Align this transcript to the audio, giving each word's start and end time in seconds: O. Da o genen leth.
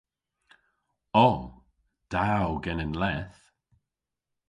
O. 1.25 1.27
Da 2.11 2.25
o 2.47 2.51
genen 2.63 2.93
leth. 3.01 3.39